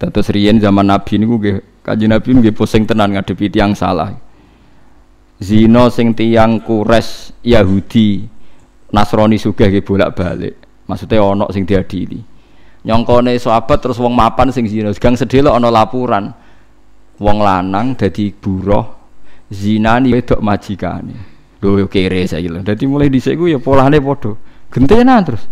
[0.00, 4.16] Terus riyen zaman Nabi niku nggih Kanjeng Nabi nggih pusing tenan ngadepi tiyang salah.
[5.36, 8.24] Zina sing tiyang kures Yahudi
[8.96, 10.56] Nasrani sugih nggih bolak-balik.
[10.88, 12.18] Maksudnya ana sing diadili.
[12.80, 16.32] Nyongkone sahabat terus wong mapan sing zina, gang sedelok ana laporan.
[17.20, 18.88] Wong lanang dadi buruh
[19.52, 21.16] zinani wedok majikane.
[21.60, 22.64] Lho kere saiki lho.
[22.64, 24.32] Dadi mulai dhisik ku ya polane padha.
[24.72, 25.44] Gentenan terus.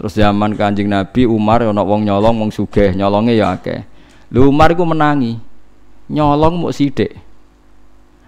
[0.00, 3.84] Terus zaman Kanjeng Nabi Umar ana wong nyolong wong sugih, nyolonge ya akeh.
[4.32, 5.36] Lho Umar iku menangi.
[6.08, 7.12] Nyolong muk sithik.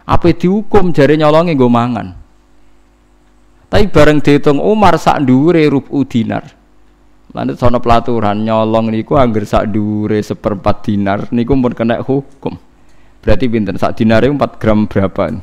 [0.05, 2.13] Apa dihukum jare nyolonge nggo mangan.
[3.73, 6.45] Tapi bareng dihitung Umar sak dhuwure rubu dinar.
[7.33, 12.53] Lanjut sono pelaturan nyolong niku angger sak dhuwure seperempat dinar niku pun kena hukum.
[13.25, 15.41] Berarti pinten sak dinare 4 gram berapa?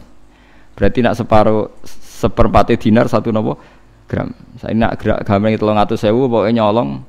[0.78, 1.74] Berarti nak separuh
[2.22, 3.58] seperempat dinar satu nopo
[4.10, 4.34] gram.
[4.58, 7.06] Saya nak gerak gambar telung atus sewu, pokoknya nyolong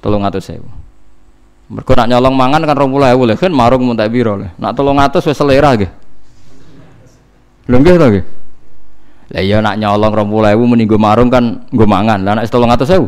[0.00, 0.66] atus sewu.
[1.66, 4.56] Mereka nak nyolong mangan kan rong puluh ewu kan marung muntah biro lah.
[4.56, 5.92] Nak telung atus wes selera ge.
[7.68, 8.22] Belum lagi.
[9.34, 12.24] Lah iya nak nyolong rong puluh ewu meninggu marung kan gue mangan.
[12.24, 13.06] Lah nak atus sewu.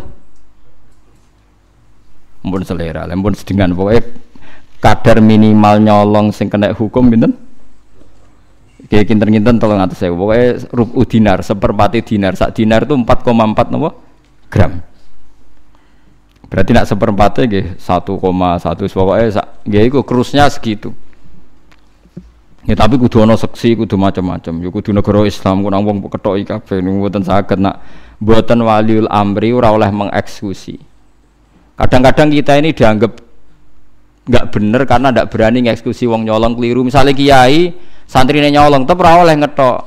[2.38, 4.14] Mumpun selera, mumpun sedengan pokoknya
[4.78, 7.34] kadar minimal nyolong sing kena hukum binten
[8.86, 10.14] Kayak kinten-kinten tolong atas saya.
[10.14, 12.38] Pokoknya rubu dinar, seperempat dinar.
[12.38, 13.90] Sak dinar itu 4,4 nopo
[14.46, 14.78] gram.
[16.48, 18.16] Berarti nak seperempatnya gih 1,1
[18.88, 20.96] pokoknya sak gih itu kerusnya segitu.
[22.64, 24.60] Ya tapi kudu ono seksi, kudu macam-macam.
[24.60, 27.80] Ya kudu negara Islam ku nang ketok iki kabeh mboten saged nak
[28.20, 30.80] mboten waliul amri ora oleh mengeksekusi.
[31.76, 33.12] Kadang-kadang kita ini dianggap
[34.28, 36.80] nggak bener karena nggak berani ngeksekusi wong nyolong keliru.
[36.84, 37.72] Misalnya kiai
[38.08, 39.78] santri nyolong tetap ora oleh ngetok.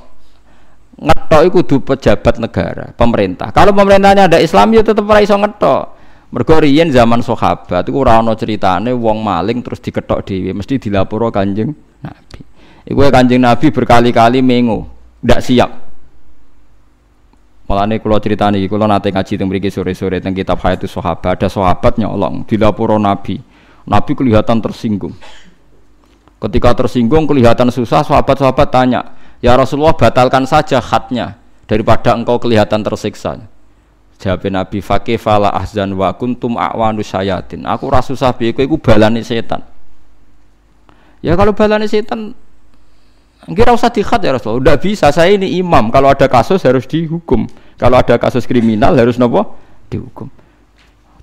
[1.01, 3.49] Ngetok itu kudu pejabat negara pemerintah.
[3.49, 5.97] Kalau pemerintahnya ada Islam ya tetap ora iso ngetok.
[6.31, 8.31] Mergo zaman sahabat iku ora ana
[8.95, 12.39] wong maling terus diketok dhewe mesti dilaporo Kanjeng Nabi.
[12.87, 14.87] Iku Kanjeng Nabi berkali-kali mengo
[15.19, 15.71] ndak siap.
[17.67, 21.47] Malane kula critani iki kula nate ngaji teng mriki sore-sore teng kitab Hayatus Sahabat ada
[21.51, 23.41] sahabat nyolong dilaporo Nabi.
[23.83, 25.11] Nabi kelihatan tersinggung
[26.41, 29.01] Ketika tersinggung kelihatan susah, sahabat-sahabat tanya,
[29.41, 33.41] Ya Rasulullah batalkan saja khatnya daripada engkau kelihatan tersiksa.
[34.21, 37.65] Jawab Nabi Fakih fala ahzan wa kuntum a'wanu syayatin.
[37.65, 39.65] Aku rasa susah biye kowe balani setan.
[41.25, 42.37] Ya kalau balani setan
[43.41, 44.61] Kira usah dikhat ya Rasulullah.
[44.61, 45.89] Udah bisa, saya ini imam.
[45.89, 47.49] Kalau ada kasus harus dihukum.
[47.81, 49.57] Kalau ada kasus kriminal harus nopo
[49.89, 50.29] dihukum.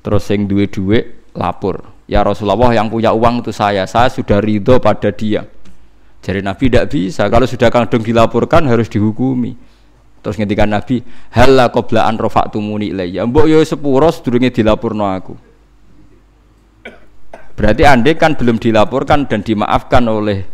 [0.03, 1.87] Terus yang duwe-duwe lapor.
[2.09, 5.45] Ya Rasulullah yang punya uang itu saya, saya sudah ridho pada dia.
[6.25, 9.55] Jadi Nabi tidak bisa, kalau sudah kandung dilaporkan harus dihukumi.
[10.25, 15.35] Terus ngendikan Nabi, "Halla qabla an rafa'tumuni ilayya." Mbok yo sepuro sedurunge dilaporno aku.
[17.55, 20.47] Berarti andai kan belum dilaporkan dan dimaafkan oleh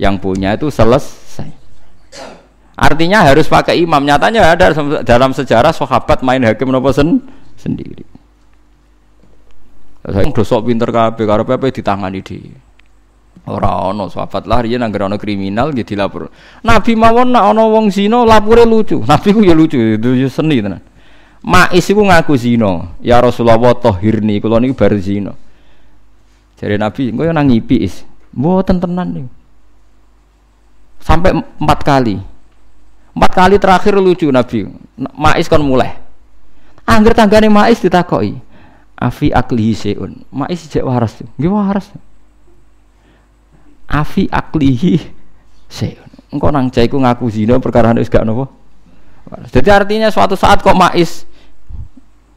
[0.00, 1.48] yang punya itu selesai.
[2.78, 4.04] Artinya harus pakai imam.
[4.06, 4.70] Nyatanya ada
[5.02, 7.18] dalam sejarah sahabat main hakim nopo sen
[7.58, 8.06] sendiri.
[10.08, 12.40] Saya dosok pinter kabeh karo pepe ditangani di.
[13.48, 16.32] Ora ana sahabat lah riyen anggere ana kriminal nggih dilapor.
[16.64, 19.00] Nabi mawon nak ana wong zina lapore lucu.
[19.10, 20.80] Nabi ku ya lucu, itu ya seni tenan.
[21.44, 22.92] Mais iku ngaku zina.
[23.04, 25.32] Ya Rasulullah tahirni kula niku bar zina.
[26.58, 28.04] Jare Nabi, engko yo nang ngipi is.
[28.32, 29.30] Mboten tenan niku.
[31.04, 32.20] Sampai empat kali.
[33.16, 34.68] Empat kali terakhir lucu Nabi.
[35.16, 36.00] Mais kon mulai.
[36.88, 38.47] Angger tanggane Mais ditakoki
[38.98, 41.86] afi aklihi seun mais jek waras nggih waras.
[43.88, 44.98] Afi aklihi
[45.70, 48.50] seun engkau nang cai ku ngaku zina perkara wis gak nopo?
[49.54, 51.22] Jadi artinya suatu saat kok mais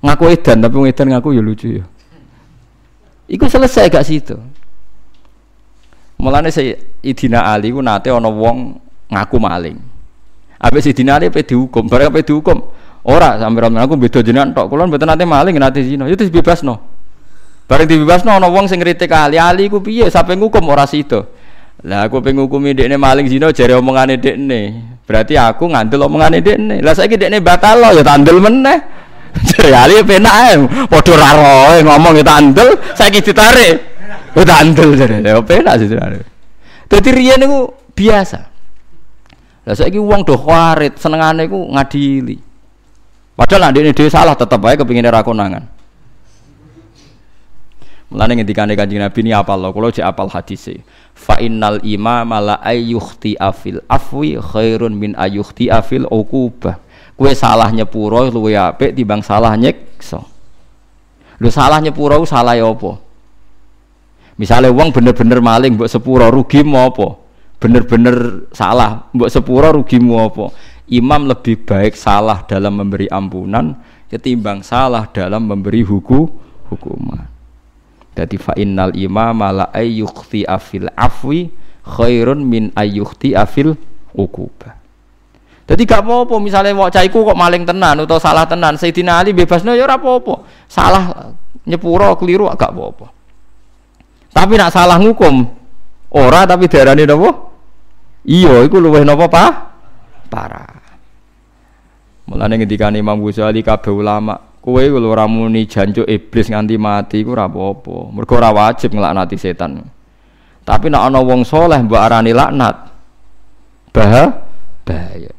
[0.06, 1.86] ngaku edan tapi edan ngaku ya lucu ya.
[3.32, 4.36] Iku selesai gak situ.
[6.22, 8.78] Mulane saya Idina Ali ku nate ana wong
[9.10, 9.80] ngaku maling.
[10.62, 12.62] Habis Idina Ali pe dihukum, bareng pe dihukum,
[13.02, 14.70] Ora sampe romen aku beda jenengan tok.
[14.70, 16.06] Kula mboten nate maling nate zina.
[16.06, 16.78] Ya dibebasno.
[17.66, 21.26] Bareng dibebasno ana wong sing ngritik ali ali ku piye sampe ngukum ora sida.
[21.82, 24.62] Lah aku pengen ngukumi dekne maling zina jare omongane dekne.
[25.02, 26.78] Berarti aku ngandel omongane dekne.
[26.86, 29.02] Lah saiki dekne batal ya tandel meneh.
[29.48, 30.54] Jare ali penak ae.
[30.92, 33.76] Padha ra roe ngomong ya tandel, saiki ditarik.
[34.36, 35.24] Ya tandel jare.
[35.24, 35.88] Ya penak sih.
[36.92, 38.40] Dadi riyen niku biasa.
[39.64, 42.51] Lah saiki wong do kharit senengane iku ngadili.
[43.42, 45.66] Padahal nanti ini salah tetap baik kepingin ra konangan.
[48.14, 50.70] Mulane ngendikane Kanjeng Nabi ini apal lo, kalau apal hadis
[51.18, 56.78] Fa innal imama la ayyukhti afil afwi khairun min ayyukhti afil uqubah.
[57.18, 60.22] Kue salah nyepuro luwe apik timbang salah nyekso.
[61.42, 63.02] Lu salah nyepuro salah ya apa?
[64.38, 67.18] Misalnya uang bener-bener maling buat sepuro rugi mau apa?
[67.58, 70.54] Bener-bener salah buat sepuro rugi mau apa?
[70.92, 73.80] Imam lebih baik salah dalam memberi ampunan
[74.12, 76.28] ketimbang salah dalam memberi hukum
[76.68, 77.32] hukuman.
[78.12, 81.48] Jadi fa innal imama la ayyukhti afil afwi
[81.88, 83.80] khairun min ayyukhti afil
[84.12, 84.76] ukubah.
[85.64, 89.72] Jadi gak apa-apa misalnya wak caiku kok maling tenan atau salah tenan Sayyidina Ali bebasnya
[89.80, 90.44] ya apa-apa.
[90.68, 91.32] Salah
[91.64, 93.08] nyepuro keliru gak apa-apa.
[94.36, 95.48] Tapi nak salah ngukum
[96.12, 97.48] ora tapi darani napa?
[98.28, 99.52] Iya, iku luwih napa, Pak?
[100.28, 100.81] Parah.
[102.32, 107.52] Mulane ngendikane Imam Ghazali kabeh ulama, kowe lho ora muni iblis nganti mati iku ora
[107.52, 108.16] apa-apa.
[108.16, 109.84] Mergo ora wajib nglaknati setan.
[110.64, 112.88] Tapi nak ana wong soleh mbok arani laknat.
[113.92, 114.48] Bah
[114.88, 115.36] bahaya.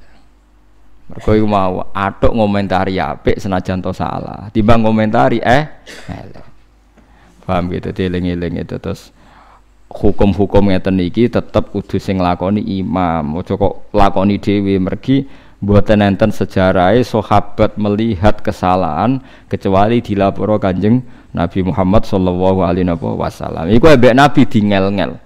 [1.09, 5.65] Mergo iku mau atuk ngomentari apik senajan to salah, timbang ngomentari eh
[6.12, 6.44] elek.
[7.49, 9.17] Paham gitu dieling-eling itu terus
[9.89, 13.41] hukum-hukum ngeten iki tetep kudu sing lakoni imam.
[13.41, 15.25] Aja kok lakoni dhewe mergi
[15.62, 23.70] mboten enten sejarahé sahabat melihat kesalahan kecuali dilaporo Kanjeng Nabi Muhammad sallallahu alaihi wasallam.
[23.70, 25.17] Iku ambek Nabi dingel-ngel.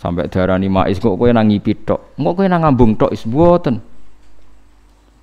[0.00, 2.16] Sampai darani mais kok kowe nang ngipi tok.
[2.16, 3.78] Kok kowe nang ngambung tok is mboten.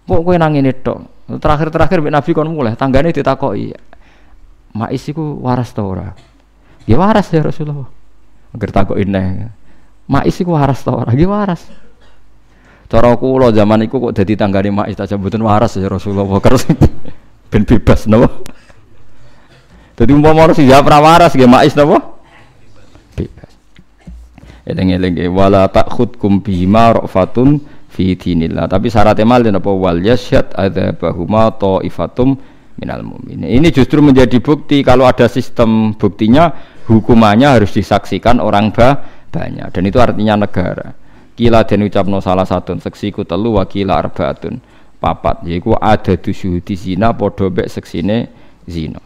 [0.06, 1.28] Kok kowe nang ngene tok?
[1.42, 3.74] Terakhir-terakhir Nabi kon mulai tanggane ditakoki.
[4.78, 6.16] Mais iku waras ta ora?
[6.88, 7.90] Ya waras ya Rasulullah.
[8.56, 9.50] Agar takoki neh.
[10.08, 11.12] Iku waras ta ora?
[11.12, 11.68] Ya waras.
[12.92, 16.28] Cara kula zaman iku kok dadi tanggane mais tak mboten waras ya Rasulullah.
[16.44, 16.68] Terus
[17.52, 18.44] ben bebas napa?
[19.96, 22.20] Dadi umpama harus dijawab ra waras nggih mais napa?
[23.16, 23.52] Bebas.
[24.68, 28.68] Eling-eling wala takhudkum bima rafatun fi dinillah.
[28.68, 32.36] Tapi syaratnya malin apa wal yasyad adzabahuma taifatum
[32.76, 33.48] minal mu'minin.
[33.56, 36.52] Ini justru menjadi bukti kalau ada sistem buktinya
[36.92, 39.00] hukumannya harus disaksikan orang ba
[39.32, 41.01] banyak dan itu artinya negara.
[41.42, 44.62] Kila dan ucapno salah satu seksi ku telu wakila arbaatun
[45.02, 45.42] papat.
[45.50, 48.30] Yaiku ada di zina podo bek seksine
[48.70, 49.02] zina.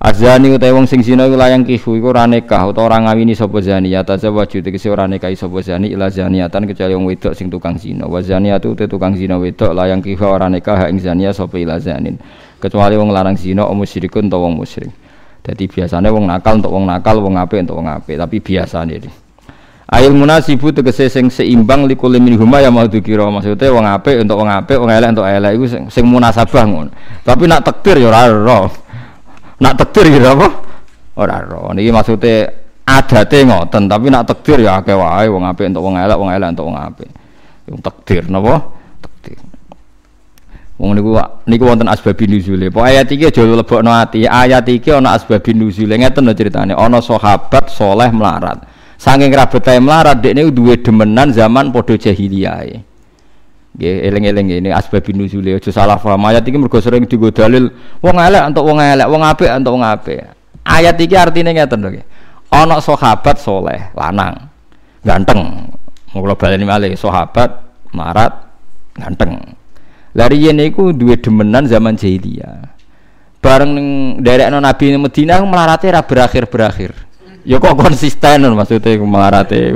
[0.00, 3.60] Azani utai wong sing zina iku layang kihu iku ora nikah utawa ora ngawini sapa
[3.60, 3.92] zani.
[3.92, 8.08] Ya tazawwaju tegese ora nikahi sapa zani ila zaniatan kecuali wong wedok sing tukang zina.
[8.08, 12.16] Wa zaniatu te tukang zina wedok layang kihu ora nikah ing zania sapa ila zanin.
[12.64, 14.88] Kecuali wong larang zina o musyrikun utawa wong musyrik.
[15.44, 18.16] Dadi biasane wong nakal untuk wong nakal wong apik untuk wong apik.
[18.16, 19.28] Tapi biasane iki
[19.90, 24.38] Ail munasibu tegese sing seimbang likul min huma ya mau dikira maksudnya wong apik untuk
[24.38, 26.62] wong apik wong elek untuk elek iku sing, sing munasabah
[27.26, 28.70] tapi nak takdir ya ora
[29.60, 30.48] Nak takdir ya apa?
[31.20, 31.68] Ora ro.
[31.76, 32.48] Niki maksude
[32.88, 36.48] adate ngoten, tapi nak takdir ya akeh wae wong apik entuk wong elek, wong elek
[36.56, 37.10] entuk wong apik.
[37.68, 38.72] Wong takdir napa?
[39.04, 39.36] Takdir.
[40.80, 41.12] Wong niku
[41.44, 42.72] niku wonten asbabun nuzule.
[42.72, 44.24] Pok ayat iki aja lebokno ati.
[44.24, 45.92] Ayat iki ana asbabun nuzule.
[45.92, 46.72] Ngeten lho critane.
[46.72, 48.64] Ana sahabat soleh melarat.
[49.00, 52.84] Saking rabetae melarat dekne duwe demenan zaman padha jahiliyah.
[53.70, 56.20] Nggih, eling-eling ini asbabun nuzule aja salah paham.
[56.28, 57.72] Ayat iki mergo sering digo dalil
[58.04, 60.20] wong elek untuk wong elek, wong apik untuk wong apik.
[60.68, 62.04] Ayat iki artine ngeten lho.
[62.52, 64.36] Ana sahabat soleh, lanang,
[65.00, 65.72] ganteng.
[66.12, 67.56] Mau kula baleni malih sahabat
[67.96, 68.36] marat
[68.98, 69.56] ganteng.
[70.12, 72.68] Lari yen iku duwe demenan zaman jahiliyah.
[73.40, 73.72] Bareng
[74.20, 77.09] derekno Nabi Madinah melarate ra berakhir-berakhir.
[77.44, 79.72] Ya kok konsisten maksudnya melarate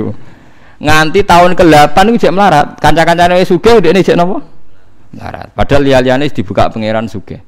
[0.75, 2.67] nganti tahun ke-8 itu jek melarat.
[2.83, 4.43] Kanca-kancane wis sugih ndekne jek napa?
[5.15, 5.47] Melarat.
[5.55, 7.39] Padahal liya-liyane dibuka pangeran sugih.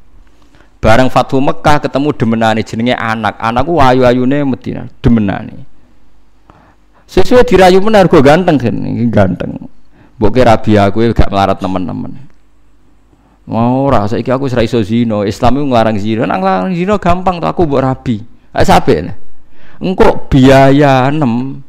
[0.79, 3.35] Bareng Fathu Mekah ketemu demenane jenenge anak.
[3.41, 5.65] Anakku ayu-ayune Medina, demenane.
[7.07, 8.75] Sesuai dirayu benar gue ganteng kan,
[9.11, 9.51] ganteng.
[10.17, 12.13] Mbok rabi aku gak melarat teman-teman.
[13.47, 15.23] Mau rasa iki aku serai iso zina.
[15.23, 16.23] Islam itu ngelarang zina.
[16.27, 16.43] Nang
[16.75, 18.19] zina gampang tuh aku mbok rabi.
[18.51, 19.26] Ayo sampe.
[19.77, 21.67] Engkau biaya 6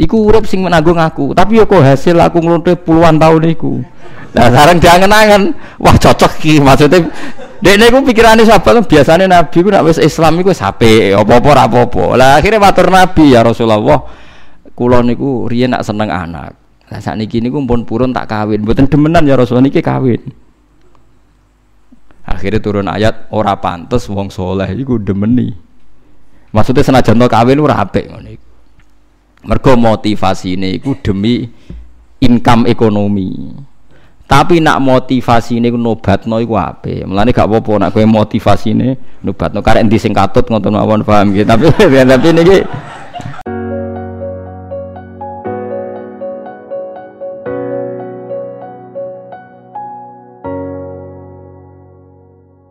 [0.00, 3.84] Iku urip sing menanggung aku, tapi yo kok hasil aku nglonte puluhan tahun iku.
[4.32, 7.04] Nah, sekarang jangan-angan, wah cocok ki maksudnya.
[7.60, 12.16] Dekne iku pikirane sahabat biasane Nabi ku nek wis Islam iku sape, apa-apa ora apa-apa.
[12.16, 14.00] Lah akhirnya matur Nabi ya Rasulullah,
[14.72, 16.56] kula niku riyen nak seneng anak.
[16.88, 20.22] Lah sakniki niku pun purun tak kawin, mboten demenan ya Rasulullah niki kawin.
[22.24, 25.69] Akhirnya turun ayat ora pantes wong soleh iku demeni.
[26.50, 28.48] Maksudnya senajan to kawin ora apik ngono iku.
[29.40, 31.46] Mergo motivasi ini iku demi
[32.20, 33.54] income ekonomi.
[34.30, 37.02] Tapi nak motivasi ini nobatno iku ape.
[37.02, 38.94] Mulane gak apa-apa nak kowe motivasi ini
[39.26, 41.46] nobatno karek endi sing katut ngoten mawon paham gitu.
[41.46, 41.66] Tapi
[42.14, 42.58] tapi niki